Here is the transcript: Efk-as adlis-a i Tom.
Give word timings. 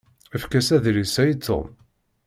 Efk-as 0.35 0.69
adlis-a 0.75 1.23
i 1.31 1.35
Tom. 1.45 1.67